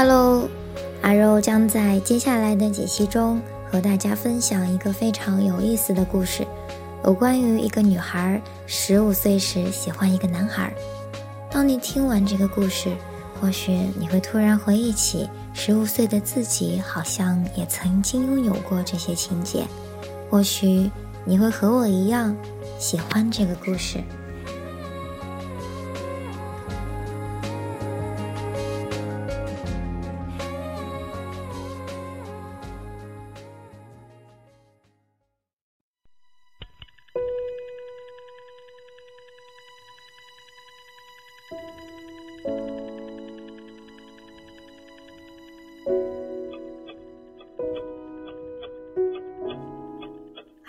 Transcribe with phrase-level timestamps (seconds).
[0.00, 0.48] Hello，
[1.02, 6.46] 阿肉将在接下来的解析中和大家分享一个非常有意思的故事，
[7.04, 10.72] 有关于一个女孩十五岁时喜欢一个男孩。
[11.50, 12.94] 当你听完这个故事，
[13.40, 19.64] 或许你会突然回忆起十五岁的自己，好像也曾经拥有过这些情节。
[20.30, 20.88] 或许
[21.24, 22.36] 你会和我一样
[22.78, 23.98] 喜欢这个故事。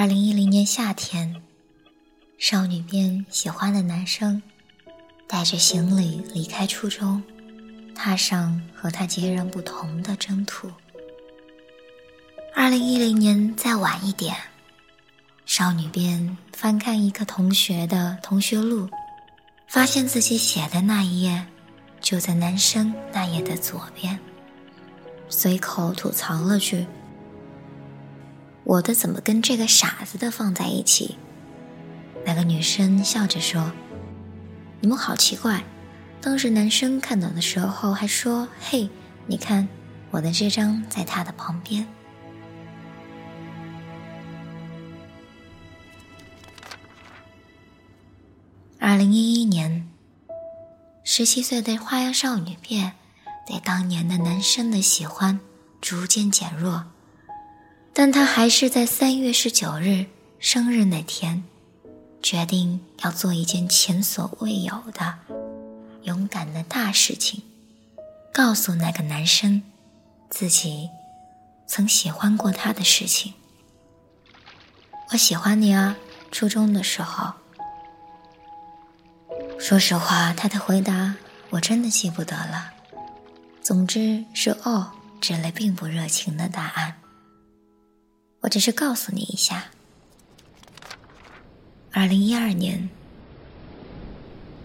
[0.00, 1.42] 二零一零年夏天，
[2.38, 4.42] 少女边喜欢的男生
[5.28, 7.22] 带着行李离开初中，
[7.94, 10.72] 踏上和他截然不同的征途。
[12.56, 14.34] 二零一零年再晚一点，
[15.44, 18.88] 少女边翻看一个同学的同学录，
[19.68, 21.44] 发现自己写的那一页
[22.00, 24.18] 就在男生那页的左边，
[25.28, 26.86] 随口吐槽了句。
[28.70, 31.16] 我的怎么跟这个傻子的放在一起？
[32.24, 33.72] 那个女生笑着说
[34.80, 35.64] ：“你们好奇怪。”
[36.22, 38.88] 当时男生看到的时候还说：“嘿，
[39.26, 39.66] 你看
[40.12, 41.84] 我的这张在他的旁边。”
[48.78, 49.90] 二零一一年，
[51.02, 52.92] 十七岁的花样少女变，
[53.48, 55.40] 对当年的男生的喜欢
[55.80, 56.84] 逐渐减弱。
[57.92, 60.06] 但他还是在三月十九日
[60.38, 61.42] 生日那天，
[62.22, 65.14] 决定要做一件前所未有的
[66.02, 67.42] 勇敢的大事情，
[68.32, 69.62] 告诉那个男生
[70.30, 70.88] 自己
[71.66, 73.34] 曾喜欢过他的事情。
[75.10, 75.96] 我喜欢你啊，
[76.30, 77.32] 初中的时候。
[79.58, 81.16] 说实话，他的回答
[81.50, 82.72] 我真的记不得了。
[83.60, 86.96] 总之是“哦”这类并不热情的答案。
[88.50, 89.70] 只是告诉你一下，
[91.92, 92.90] 二零一二年，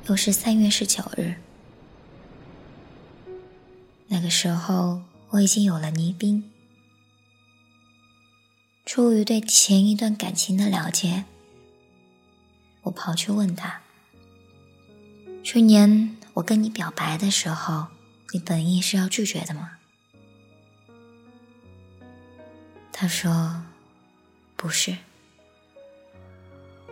[0.07, 1.35] 又是三月十九日，
[4.07, 6.51] 那个时候我已经有了倪斌。
[8.87, 11.25] 出于对前一段感情的了解，
[12.81, 13.81] 我跑去问他：
[15.43, 17.87] 去年我跟你表白的时候，
[18.33, 19.73] 你本意是要拒绝的吗？
[22.91, 23.63] 他说
[24.55, 24.97] ：“不是。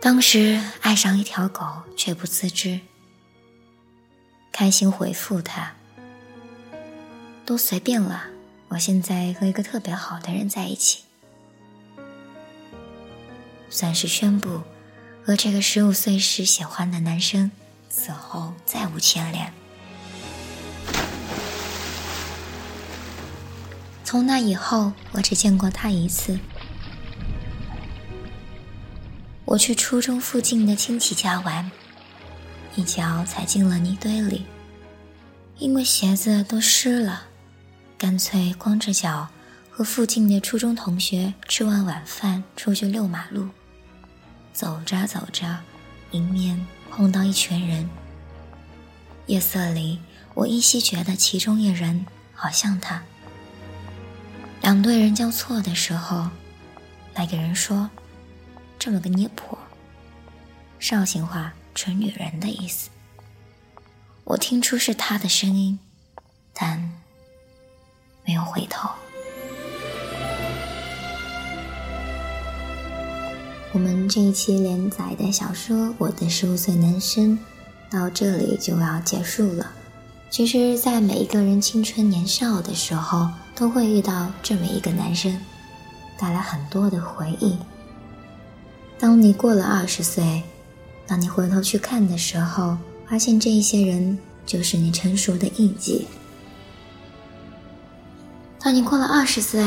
[0.00, 1.66] 当时爱上一条狗
[1.96, 2.80] 却不自知，
[4.52, 5.72] 开心回复他：
[7.46, 8.26] 都随便了。
[8.68, 11.04] 我现在和一个特别好的人在一起，
[13.70, 14.62] 算是宣布
[15.24, 17.50] 和这个十五岁时喜欢的男生
[17.88, 19.52] 此后再无牵连。”
[24.04, 26.38] 从那以后，我只见过他一次。
[29.54, 31.70] 我去初中附近的亲戚家玩，
[32.74, 34.44] 一脚踩进了泥堆里，
[35.58, 37.22] 因为鞋子都湿了，
[37.96, 39.28] 干脆光着脚
[39.70, 43.48] 和附近的初中同学吃完晚饭出去遛马路。
[44.52, 45.56] 走着走着，
[46.10, 47.88] 迎面碰到一群人。
[49.26, 50.00] 夜色里，
[50.34, 52.04] 我依稀觉得其中一人
[52.34, 53.00] 好像他。
[54.62, 56.28] 两队人交错的时候，
[57.14, 57.88] 那个人说
[58.78, 59.58] ：“这么个捏婆。”
[60.78, 62.90] 绍兴话“纯女人”的意思。
[64.24, 65.78] 我听出是他的声音，
[66.52, 66.92] 但
[68.24, 68.88] 没有回头。
[73.72, 77.38] 我们这一期连载的小说《我的十五岁男生》
[77.90, 79.72] 到这里就要结束了。
[80.30, 85.38] 其实，在每一个人青春年少的时候，都会遇到这么一个男生，
[86.18, 87.58] 带来很多的回忆。
[88.98, 90.42] 当你过了二十岁，
[91.06, 92.76] 当你回头去看的时候，
[93.06, 96.06] 发现这一些人就是你成熟的印记。
[98.58, 99.62] 当你过了二十岁，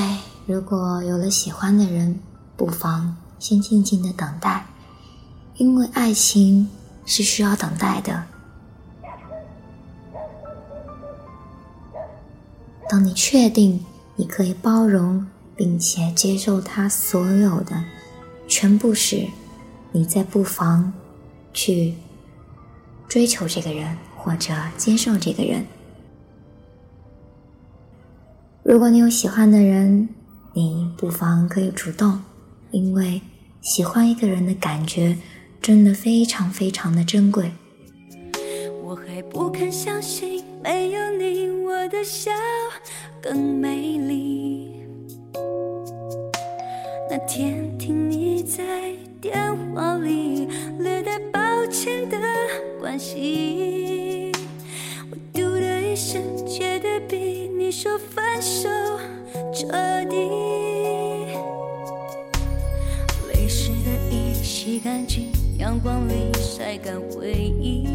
[0.47, 2.19] 如果有了喜欢的人，
[2.55, 4.65] 不妨先静静的等待，
[5.57, 6.67] 因为爱情
[7.05, 8.23] 是需要等待的。
[12.89, 13.85] 当你确定
[14.15, 17.83] 你可以包容并且接受他所有的
[18.47, 19.27] 全部是，
[19.91, 20.93] 你在不妨
[21.53, 21.93] 去
[23.07, 25.65] 追求这个人或者接受这个人。
[28.63, 30.09] 如果你有喜欢的人，
[30.53, 32.21] 你不妨可以主动，
[32.71, 33.21] 因为
[33.61, 35.17] 喜欢一个人的感觉
[35.61, 37.51] 真的非常非常的珍贵。
[38.83, 42.31] 我还不肯相信，没有你，我的笑
[43.21, 44.46] 更美丽。
[47.19, 48.63] 那天听你在
[49.19, 49.35] 电
[49.73, 50.47] 话里
[50.77, 52.15] 略带抱歉的
[52.79, 54.31] 关心，
[55.09, 58.69] 我嘟的一声，觉得比你说分手
[59.51, 59.65] 彻
[60.05, 60.15] 底。
[63.33, 67.87] 泪湿的衣洗干净，阳光里晒干回忆，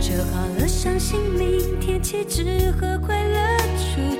[0.00, 4.11] 折好了伤心，明天起只和快乐出。